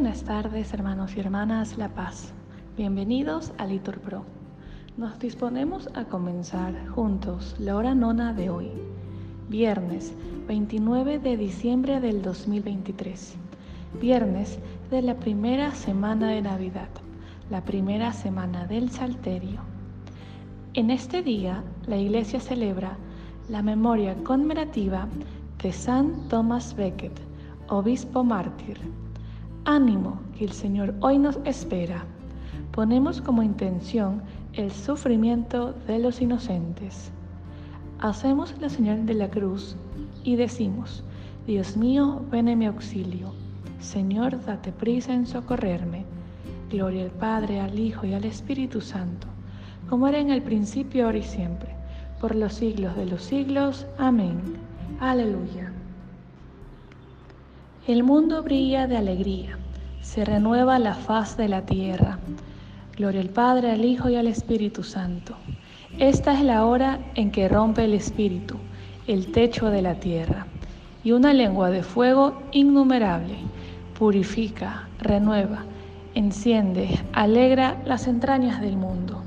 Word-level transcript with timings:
Buenas 0.00 0.22
tardes, 0.22 0.72
hermanos 0.72 1.16
y 1.16 1.18
hermanas 1.18 1.76
La 1.76 1.88
Paz. 1.88 2.32
Bienvenidos 2.76 3.52
a 3.58 3.66
Litur 3.66 3.98
Pro. 3.98 4.22
Nos 4.96 5.18
disponemos 5.18 5.88
a 5.94 6.04
comenzar 6.04 6.86
juntos 6.90 7.56
la 7.58 7.74
hora 7.74 7.96
nona 7.96 8.32
de 8.32 8.48
hoy, 8.48 8.70
viernes 9.48 10.12
29 10.46 11.18
de 11.18 11.36
diciembre 11.36 12.00
del 12.00 12.22
2023, 12.22 13.34
viernes 14.00 14.60
de 14.88 15.02
la 15.02 15.16
primera 15.16 15.74
semana 15.74 16.28
de 16.28 16.42
Navidad, 16.42 16.90
la 17.50 17.64
primera 17.64 18.12
semana 18.12 18.68
del 18.68 18.92
Salterio. 18.92 19.62
En 20.74 20.92
este 20.92 21.24
día, 21.24 21.64
la 21.88 21.96
Iglesia 21.96 22.38
celebra 22.38 22.96
la 23.48 23.62
memoria 23.62 24.14
conmemorativa 24.22 25.08
de 25.60 25.72
San 25.72 26.28
Thomas 26.28 26.76
Becket, 26.76 27.20
obispo 27.66 28.22
mártir 28.22 28.78
Ánimo, 29.68 30.18
que 30.38 30.46
el 30.46 30.52
Señor 30.52 30.94
hoy 31.00 31.18
nos 31.18 31.38
espera. 31.44 32.06
Ponemos 32.72 33.20
como 33.20 33.42
intención 33.42 34.22
el 34.54 34.72
sufrimiento 34.72 35.74
de 35.86 35.98
los 35.98 36.22
inocentes. 36.22 37.12
Hacemos 37.98 38.54
la 38.62 38.70
señal 38.70 39.04
de 39.04 39.12
la 39.12 39.28
cruz 39.28 39.76
y 40.24 40.36
decimos, 40.36 41.04
Dios 41.46 41.76
mío, 41.76 42.22
ven 42.30 42.48
en 42.48 42.60
mi 42.60 42.64
auxilio. 42.64 43.34
Señor, 43.78 44.42
date 44.46 44.72
prisa 44.72 45.12
en 45.12 45.26
socorrerme. 45.26 46.06
Gloria 46.70 47.02
al 47.02 47.10
Padre, 47.10 47.60
al 47.60 47.78
Hijo 47.78 48.06
y 48.06 48.14
al 48.14 48.24
Espíritu 48.24 48.80
Santo, 48.80 49.26
como 49.90 50.08
era 50.08 50.18
en 50.18 50.30
el 50.30 50.40
principio, 50.40 51.04
ahora 51.04 51.18
y 51.18 51.22
siempre, 51.22 51.74
por 52.22 52.34
los 52.34 52.54
siglos 52.54 52.96
de 52.96 53.04
los 53.04 53.22
siglos. 53.22 53.86
Amén. 53.98 54.40
Aleluya. 54.98 55.74
El 57.88 58.02
mundo 58.02 58.42
brilla 58.42 58.86
de 58.86 58.98
alegría, 58.98 59.56
se 60.02 60.22
renueva 60.22 60.78
la 60.78 60.92
faz 60.92 61.38
de 61.38 61.48
la 61.48 61.64
tierra. 61.64 62.18
Gloria 62.94 63.22
al 63.22 63.30
Padre, 63.30 63.70
al 63.70 63.82
Hijo 63.82 64.10
y 64.10 64.16
al 64.16 64.26
Espíritu 64.26 64.82
Santo. 64.82 65.36
Esta 65.98 66.34
es 66.34 66.44
la 66.44 66.66
hora 66.66 66.98
en 67.14 67.30
que 67.30 67.48
rompe 67.48 67.84
el 67.86 67.94
Espíritu, 67.94 68.56
el 69.06 69.32
techo 69.32 69.70
de 69.70 69.80
la 69.80 69.94
tierra, 69.94 70.46
y 71.02 71.12
una 71.12 71.32
lengua 71.32 71.70
de 71.70 71.82
fuego 71.82 72.42
innumerable 72.52 73.36
purifica, 73.98 74.86
renueva, 74.98 75.64
enciende, 76.12 76.90
alegra 77.14 77.80
las 77.86 78.06
entrañas 78.06 78.60
del 78.60 78.76
mundo. 78.76 79.22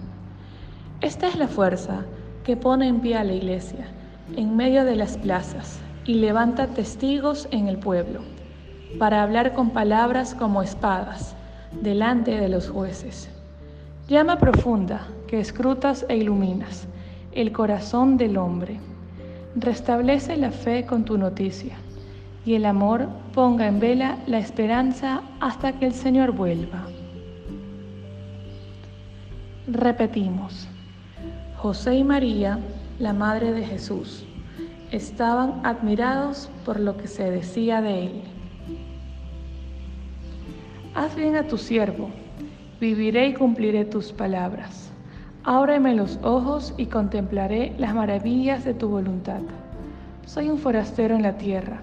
Esta 1.02 1.28
es 1.28 1.36
la 1.36 1.48
fuerza 1.48 2.06
que 2.44 2.56
pone 2.58 2.88
en 2.88 3.00
pie 3.00 3.16
a 3.16 3.24
la 3.24 3.34
iglesia 3.34 3.88
en 4.38 4.56
medio 4.56 4.86
de 4.86 4.98
las 4.98 5.18
plazas 5.18 5.80
y 6.06 6.14
levanta 6.14 6.68
testigos 6.68 7.48
en 7.50 7.68
el 7.68 7.80
pueblo 7.80 8.22
para 9.00 9.24
hablar 9.24 9.54
con 9.54 9.72
palabras 9.72 10.36
como 10.36 10.62
espadas 10.62 11.36
delante 11.82 12.32
de 12.32 12.50
los 12.50 12.70
jueces. 12.70 13.30
Llama 14.08 14.38
profunda 14.38 15.08
que 15.28 15.40
escrutas 15.40 16.06
e 16.10 16.18
iluminas 16.18 16.88
el 17.32 17.52
corazón 17.52 18.18
del 18.18 18.38
hombre. 18.38 18.80
Restablece 19.56 20.36
la 20.38 20.52
fe 20.52 20.86
con 20.86 21.06
tu 21.06 21.18
noticia 21.18 21.78
y 22.46 22.56
el 22.56 22.66
amor 22.66 23.08
ponga 23.34 23.68
en 23.68 23.80
vela 23.80 24.18
la 24.28 24.40
esperanza 24.40 25.22
hasta 25.40 25.74
que 25.74 25.86
el 25.86 25.94
Señor 25.94 26.32
vuelva. 26.32 26.86
Repetimos, 29.68 30.68
José 31.58 31.96
y 31.96 32.04
María, 32.04 32.60
la 33.00 33.14
Madre 33.14 33.54
de 33.54 33.64
Jesús, 33.64 34.26
estaban 34.92 35.62
admirados 35.64 36.50
por 36.66 36.80
lo 36.80 36.98
que 36.98 37.08
se 37.08 37.30
decía 37.30 37.82
de 37.82 38.06
él. 38.06 38.24
Haz 40.94 41.16
bien 41.16 41.38
a 41.38 41.48
tu 41.48 41.58
siervo, 41.58 42.10
viviré 42.82 43.30
y 43.30 43.34
cumpliré 43.34 43.86
tus 43.86 44.12
palabras. 44.12 44.92
Ábreme 45.46 45.96
los 45.96 46.20
ojos 46.22 46.74
y 46.76 46.88
contemplaré 46.88 47.74
las 47.78 47.96
maravillas 47.96 48.66
de 48.66 48.74
tu 48.74 48.90
voluntad. 48.90 49.40
Soy 50.26 50.50
un 50.50 50.58
forastero 50.58 51.16
en 51.16 51.22
la 51.22 51.38
tierra, 51.38 51.80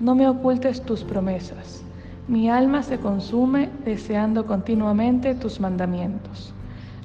no 0.00 0.16
me 0.16 0.28
ocultes 0.28 0.82
tus 0.82 1.04
promesas. 1.04 1.84
Mi 2.26 2.50
alma 2.50 2.82
se 2.82 2.98
consume 2.98 3.70
deseando 3.84 4.46
continuamente 4.46 5.36
tus 5.36 5.60
mandamientos. 5.60 6.52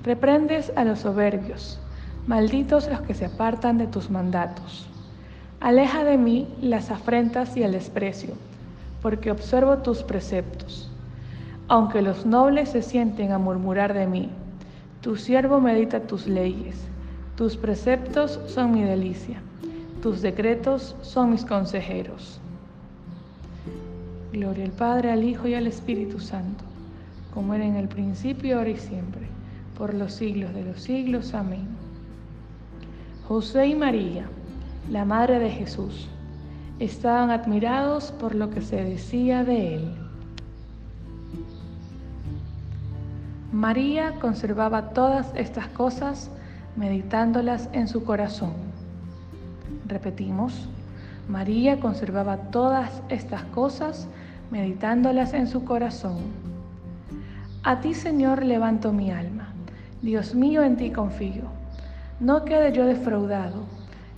Reprendes 0.03 0.73
a 0.75 0.83
los 0.83 0.99
soberbios, 0.99 1.79
malditos 2.25 2.89
los 2.89 3.01
que 3.01 3.13
se 3.13 3.25
apartan 3.25 3.77
de 3.77 3.85
tus 3.85 4.09
mandatos. 4.09 4.87
Aleja 5.59 6.03
de 6.05 6.17
mí 6.17 6.47
las 6.59 6.89
afrentas 6.89 7.55
y 7.55 7.61
el 7.61 7.73
desprecio, 7.73 8.33
porque 9.03 9.29
observo 9.29 9.77
tus 9.77 10.01
preceptos. 10.01 10.91
Aunque 11.67 12.03
los 12.03 12.27
nobles 12.27 12.69
se 12.69 12.83
sienten 12.83 13.31
a 13.31 13.39
murmurar 13.39 13.93
de 13.93 14.05
mí, 14.05 14.29
tu 15.01 15.15
siervo 15.15 15.59
medita 15.59 16.01
tus 16.01 16.27
leyes, 16.27 16.75
tus 17.35 17.57
preceptos 17.57 18.39
son 18.45 18.71
mi 18.71 18.83
delicia, 18.83 19.41
tus 20.03 20.21
decretos 20.21 20.95
son 21.01 21.31
mis 21.31 21.43
consejeros. 21.43 22.39
Gloria 24.31 24.65
al 24.65 24.71
Padre, 24.73 25.11
al 25.11 25.23
Hijo 25.23 25.47
y 25.47 25.55
al 25.55 25.65
Espíritu 25.65 26.19
Santo, 26.19 26.63
como 27.33 27.55
era 27.55 27.65
en 27.65 27.75
el 27.77 27.87
principio, 27.87 28.59
ahora 28.59 28.69
y 28.69 28.77
siempre, 28.77 29.27
por 29.75 29.95
los 29.95 30.13
siglos 30.13 30.53
de 30.53 30.65
los 30.65 30.81
siglos. 30.81 31.33
Amén. 31.33 31.67
José 33.27 33.67
y 33.67 33.75
María, 33.75 34.25
la 34.91 35.03
Madre 35.03 35.39
de 35.39 35.49
Jesús, 35.49 36.07
estaban 36.77 37.31
admirados 37.31 38.11
por 38.11 38.35
lo 38.35 38.51
que 38.51 38.61
se 38.61 38.83
decía 38.83 39.43
de 39.43 39.75
él. 39.75 40.04
María 43.55 44.15
conservaba 44.19 44.89
todas 44.89 45.31
estas 45.33 45.67
cosas 45.67 46.29
meditándolas 46.75 47.69
en 47.71 47.87
su 47.87 48.03
corazón. 48.03 48.51
Repetimos, 49.87 50.67
María 51.29 51.79
conservaba 51.79 52.35
todas 52.51 53.01
estas 53.07 53.43
cosas 53.43 54.09
meditándolas 54.51 55.33
en 55.33 55.47
su 55.47 55.63
corazón. 55.63 56.17
A 57.63 57.79
ti, 57.79 57.93
Señor, 57.93 58.43
levanto 58.43 58.91
mi 58.91 59.09
alma. 59.09 59.47
Dios 60.01 60.35
mío, 60.35 60.61
en 60.61 60.75
ti 60.75 60.91
confío. 60.91 61.43
No 62.19 62.43
quede 62.43 62.73
yo 62.73 62.85
defraudado, 62.85 63.63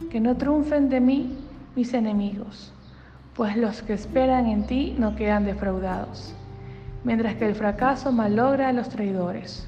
que 0.10 0.20
no 0.20 0.36
triunfen 0.36 0.90
de 0.90 1.00
mí 1.00 1.38
mis 1.76 1.94
enemigos, 1.94 2.74
pues 3.36 3.56
los 3.56 3.84
que 3.84 3.94
esperan 3.94 4.48
en 4.48 4.66
ti 4.66 4.96
no 4.98 5.16
quedan 5.16 5.46
defraudados 5.46 6.34
mientras 7.04 7.36
que 7.36 7.46
el 7.46 7.56
fracaso 7.56 8.12
malogra 8.12 8.70
a 8.70 8.74
los 8.74 8.90
traidores. 8.90 9.68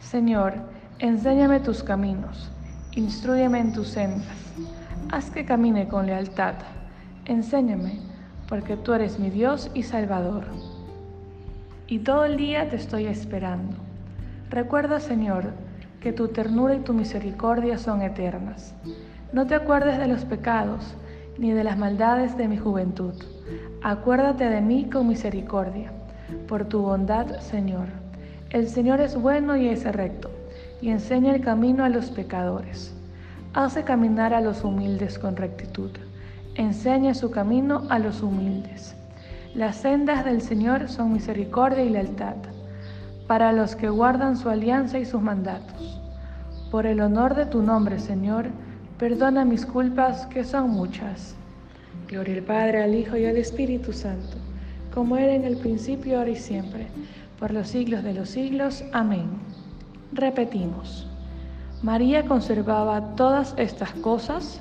Señor, 0.00 0.54
enséñame 0.98 1.60
tus 1.60 1.82
caminos, 1.82 2.50
instruyeme 2.92 3.60
en 3.60 3.72
tus 3.72 3.88
sendas, 3.88 4.52
haz 5.10 5.30
que 5.30 5.44
camine 5.44 5.88
con 5.88 6.06
lealtad, 6.06 6.54
enséñame, 7.24 8.00
porque 8.48 8.76
tú 8.76 8.92
eres 8.92 9.18
mi 9.18 9.30
Dios 9.30 9.70
y 9.74 9.82
Salvador. 9.82 10.44
Y 11.86 12.00
todo 12.00 12.24
el 12.24 12.36
día 12.36 12.68
te 12.68 12.76
estoy 12.76 13.06
esperando. 13.06 13.76
Recuerda, 14.50 15.00
Señor, 15.00 15.52
que 16.00 16.12
tu 16.12 16.28
ternura 16.28 16.74
y 16.74 16.80
tu 16.80 16.92
misericordia 16.94 17.78
son 17.78 18.02
eternas. 18.02 18.74
No 19.32 19.46
te 19.46 19.54
acuerdes 19.54 19.98
de 19.98 20.08
los 20.08 20.24
pecados 20.24 20.94
ni 21.38 21.52
de 21.52 21.64
las 21.64 21.78
maldades 21.78 22.36
de 22.36 22.48
mi 22.48 22.58
juventud. 22.58 23.14
Acuérdate 23.82 24.48
de 24.48 24.60
mí 24.60 24.90
con 24.90 25.08
misericordia 25.08 25.92
por 26.48 26.64
tu 26.64 26.80
bondad, 26.82 27.40
Señor. 27.40 27.86
El 28.50 28.68
Señor 28.68 29.00
es 29.00 29.16
bueno 29.16 29.56
y 29.56 29.68
es 29.68 29.84
recto, 29.84 30.30
y 30.80 30.90
enseña 30.90 31.34
el 31.34 31.40
camino 31.40 31.84
a 31.84 31.88
los 31.88 32.10
pecadores. 32.10 32.94
Hace 33.54 33.84
caminar 33.84 34.34
a 34.34 34.40
los 34.40 34.64
humildes 34.64 35.18
con 35.18 35.36
rectitud. 35.36 35.90
Enseña 36.54 37.14
su 37.14 37.30
camino 37.30 37.84
a 37.88 37.98
los 37.98 38.22
humildes. 38.22 38.94
Las 39.54 39.76
sendas 39.76 40.24
del 40.24 40.42
Señor 40.42 40.88
son 40.88 41.12
misericordia 41.12 41.82
y 41.82 41.90
lealtad, 41.90 42.36
para 43.26 43.52
los 43.52 43.74
que 43.74 43.88
guardan 43.88 44.36
su 44.36 44.48
alianza 44.48 44.98
y 44.98 45.06
sus 45.06 45.22
mandatos. 45.22 46.00
Por 46.70 46.86
el 46.86 47.00
honor 47.00 47.34
de 47.34 47.46
tu 47.46 47.62
nombre, 47.62 47.98
Señor, 47.98 48.46
perdona 48.98 49.44
mis 49.44 49.64
culpas, 49.64 50.26
que 50.26 50.44
son 50.44 50.70
muchas. 50.70 51.34
Gloria 52.08 52.34
al 52.34 52.42
Padre, 52.42 52.82
al 52.82 52.94
Hijo 52.94 53.16
y 53.16 53.24
al 53.24 53.36
Espíritu 53.36 53.92
Santo 53.92 54.41
como 54.94 55.16
era 55.16 55.34
en 55.34 55.44
el 55.44 55.56
principio, 55.56 56.18
ahora 56.18 56.30
y 56.30 56.36
siempre, 56.36 56.86
por 57.38 57.52
los 57.52 57.68
siglos 57.68 58.04
de 58.04 58.14
los 58.14 58.30
siglos. 58.30 58.84
Amén. 58.92 59.26
Repetimos. 60.12 61.06
María 61.82 62.24
conservaba 62.26 63.16
todas 63.16 63.54
estas 63.56 63.90
cosas, 63.92 64.60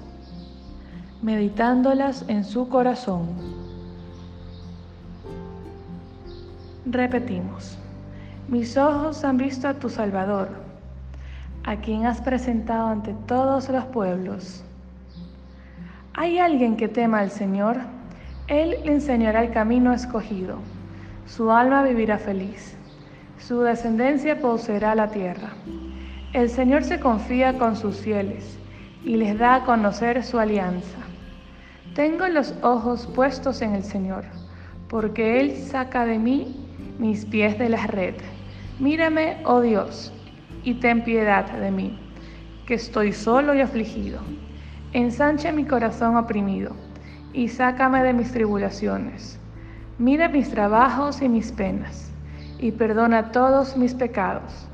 meditándolas 1.21 2.25
en 2.27 2.43
su 2.43 2.67
corazón. 2.69 3.27
Repetimos. 6.85 7.77
Mis 8.47 8.75
ojos 8.75 9.23
han 9.23 9.37
visto 9.37 9.67
a 9.67 9.75
tu 9.75 9.89
Salvador, 9.89 10.49
a 11.63 11.75
quien 11.77 12.05
has 12.05 12.21
presentado 12.21 12.87
ante 12.87 13.13
todos 13.27 13.69
los 13.69 13.85
pueblos. 13.85 14.63
¿Hay 16.13 16.39
alguien 16.39 16.75
que 16.75 16.87
tema 16.87 17.19
al 17.19 17.31
Señor? 17.31 17.77
Él 18.47 18.77
le 18.83 18.93
enseñará 18.93 19.43
el 19.43 19.51
camino 19.51 19.93
escogido. 19.93 20.57
Su 21.25 21.51
alma 21.51 21.83
vivirá 21.83 22.17
feliz. 22.17 22.75
Su 23.37 23.61
descendencia 23.61 24.39
poseerá 24.39 24.95
la 24.95 25.09
tierra. 25.09 25.49
El 26.33 26.49
Señor 26.49 26.83
se 26.83 26.99
confía 26.99 27.57
con 27.57 27.75
sus 27.75 27.97
fieles 27.97 28.57
y 29.03 29.17
les 29.17 29.37
da 29.37 29.55
a 29.55 29.65
conocer 29.65 30.23
su 30.23 30.39
alianza. 30.39 30.97
Tengo 31.95 32.27
los 32.27 32.53
ojos 32.61 33.07
puestos 33.07 33.61
en 33.61 33.75
el 33.75 33.83
Señor, 33.83 34.23
porque 34.87 35.41
Él 35.41 35.57
saca 35.57 36.05
de 36.05 36.19
mí 36.19 36.55
mis 36.99 37.25
pies 37.25 37.57
de 37.59 37.69
la 37.69 37.87
red. 37.87 38.15
Mírame, 38.79 39.37
oh 39.45 39.59
Dios, 39.61 40.13
y 40.63 40.75
ten 40.75 41.03
piedad 41.03 41.49
de 41.51 41.71
mí, 41.71 41.99
que 42.65 42.75
estoy 42.75 43.11
solo 43.11 43.53
y 43.53 43.61
afligido. 43.61 44.19
Ensancha 44.93 45.51
mi 45.51 45.65
corazón 45.65 46.15
oprimido, 46.15 46.75
y 47.33 47.47
sácame 47.47 48.03
de 48.03 48.13
mis 48.13 48.31
tribulaciones. 48.31 49.39
Mira 49.97 50.29
mis 50.29 50.49
trabajos 50.49 51.21
y 51.21 51.29
mis 51.29 51.51
penas, 51.51 52.11
y 52.59 52.71
perdona 52.71 53.31
todos 53.31 53.77
mis 53.77 53.93
pecados 53.93 54.67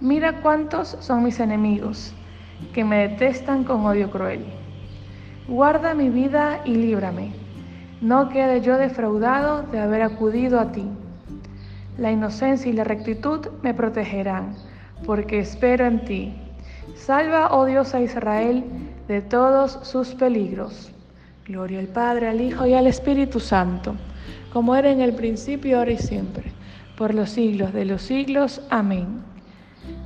Mira 0.00 0.42
cuántos 0.42 0.96
son 1.00 1.24
mis 1.24 1.40
enemigos, 1.40 2.14
que 2.72 2.84
me 2.84 3.08
detestan 3.08 3.64
con 3.64 3.84
odio 3.84 4.12
cruel. 4.12 4.44
Guarda 5.48 5.92
mi 5.92 6.08
vida 6.08 6.60
y 6.64 6.76
líbrame. 6.76 7.32
No 8.00 8.28
quede 8.28 8.60
yo 8.60 8.78
defraudado 8.78 9.64
de 9.64 9.80
haber 9.80 10.02
acudido 10.02 10.60
a 10.60 10.70
ti. 10.70 10.88
La 11.96 12.12
inocencia 12.12 12.70
y 12.70 12.74
la 12.74 12.84
rectitud 12.84 13.48
me 13.62 13.74
protegerán, 13.74 14.54
porque 15.04 15.40
espero 15.40 15.84
en 15.84 16.04
ti. 16.04 16.32
Salva, 16.94 17.48
oh 17.50 17.64
Dios, 17.64 17.92
a 17.92 18.00
Israel 18.00 18.64
de 19.08 19.20
todos 19.20 19.80
sus 19.82 20.14
peligros. 20.14 20.92
Gloria 21.48 21.78
al 21.78 21.86
Padre, 21.88 22.28
al 22.28 22.42
Hijo 22.42 22.66
y 22.66 22.74
al 22.74 22.86
Espíritu 22.86 23.40
Santo, 23.40 23.94
como 24.52 24.76
era 24.76 24.90
en 24.90 25.00
el 25.00 25.14
principio, 25.14 25.78
ahora 25.78 25.92
y 25.92 25.96
siempre, 25.96 26.52
por 26.96 27.14
los 27.14 27.30
siglos 27.30 27.72
de 27.72 27.86
los 27.86 28.02
siglos. 28.02 28.60
Amén. 28.68 29.22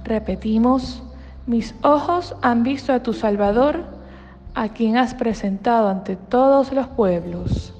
Repetimos, 0.04 1.02
mis 1.46 1.74
ojos 1.82 2.36
han 2.42 2.62
visto 2.62 2.92
a 2.92 3.02
tu 3.02 3.12
Salvador, 3.12 3.84
a 4.54 4.68
quien 4.68 4.96
has 4.96 5.14
presentado 5.14 5.88
ante 5.88 6.14
todos 6.14 6.72
los 6.72 6.86
pueblos. 6.86 7.74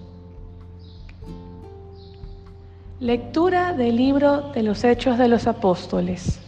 Lectura 2.99 3.75
del 3.75 3.97
libro 3.97 4.53
de 4.53 4.65
los 4.65 4.83
Hechos 4.83 5.19
de 5.19 5.29
los 5.29 5.47
Apóstoles. 5.47 6.41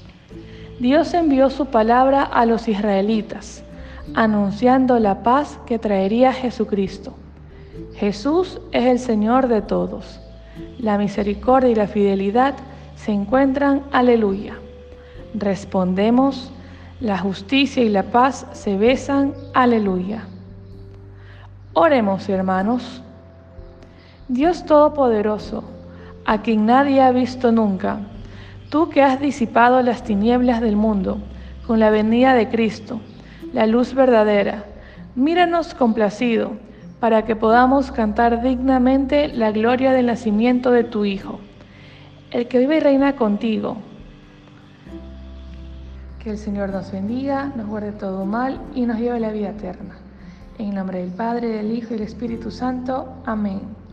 Dios 0.80 1.14
envió 1.14 1.50
su 1.50 1.66
palabra 1.66 2.24
a 2.24 2.44
los 2.46 2.66
israelitas, 2.66 3.63
anunciando 4.14 4.98
la 4.98 5.22
paz 5.22 5.58
que 5.66 5.78
traería 5.78 6.32
Jesucristo. 6.32 7.14
Jesús 7.94 8.60
es 8.72 8.84
el 8.84 8.98
Señor 8.98 9.48
de 9.48 9.62
todos. 9.62 10.20
La 10.78 10.98
misericordia 10.98 11.70
y 11.70 11.74
la 11.74 11.86
fidelidad 11.86 12.54
se 12.96 13.12
encuentran, 13.12 13.82
aleluya. 13.92 14.54
Respondemos, 15.34 16.52
la 17.00 17.18
justicia 17.18 17.82
y 17.82 17.88
la 17.88 18.04
paz 18.04 18.46
se 18.52 18.76
besan, 18.76 19.34
aleluya. 19.52 20.24
Oremos, 21.72 22.28
hermanos. 22.28 23.02
Dios 24.28 24.64
Todopoderoso, 24.64 25.64
a 26.24 26.40
quien 26.40 26.66
nadie 26.66 27.02
ha 27.02 27.10
visto 27.10 27.52
nunca, 27.52 27.98
tú 28.70 28.88
que 28.88 29.02
has 29.02 29.20
disipado 29.20 29.82
las 29.82 30.02
tinieblas 30.04 30.60
del 30.60 30.76
mundo 30.76 31.18
con 31.66 31.80
la 31.80 31.90
venida 31.90 32.34
de 32.34 32.48
Cristo, 32.48 33.00
la 33.54 33.66
luz 33.66 33.94
verdadera, 33.94 34.64
míranos 35.14 35.72
complacido 35.72 36.52
para 37.00 37.24
que 37.24 37.36
podamos 37.36 37.90
cantar 37.90 38.42
dignamente 38.42 39.28
la 39.28 39.50
gloria 39.50 39.92
del 39.92 40.06
nacimiento 40.06 40.70
de 40.70 40.84
tu 40.84 41.06
Hijo, 41.06 41.40
el 42.30 42.48
que 42.48 42.58
vive 42.58 42.76
y 42.76 42.80
reina 42.80 43.16
contigo 43.16 43.78
que 46.24 46.30
el 46.30 46.38
Señor 46.38 46.70
nos 46.70 46.90
bendiga, 46.90 47.52
nos 47.54 47.66
guarde 47.66 47.92
todo 47.92 48.24
mal 48.24 48.58
y 48.74 48.86
nos 48.86 48.98
lleve 48.98 49.18
a 49.18 49.20
la 49.20 49.30
vida 49.30 49.50
eterna. 49.50 49.94
En 50.58 50.74
nombre 50.74 51.00
del 51.00 51.10
Padre, 51.10 51.48
del 51.48 51.70
Hijo 51.70 51.88
y 51.90 51.98
del 51.98 52.06
Espíritu 52.06 52.50
Santo. 52.50 53.22
Amén. 53.26 53.83